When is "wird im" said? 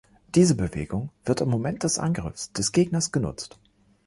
1.25-1.49